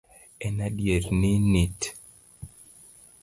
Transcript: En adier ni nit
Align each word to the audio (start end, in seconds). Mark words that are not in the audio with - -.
En 0.45 0.55
adier 0.67 1.03
ni 1.19 1.33
nit 1.53 1.79